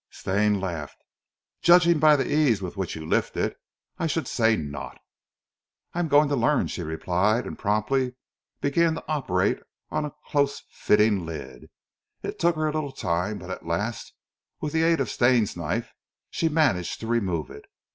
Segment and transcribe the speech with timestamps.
[0.09, 0.97] Stane laughed.
[1.61, 3.55] "Judging by the ease with which you lift it,
[3.99, 4.97] I should say not."
[5.93, 8.15] "I'm going to learn," she replied, and promptly
[8.61, 9.59] began to operate
[9.91, 11.69] on a close fitting lid.
[12.23, 14.13] It took her a little time, but at last,
[14.59, 15.93] with the aid of Stane's knife,
[16.31, 17.65] she managed to remove it.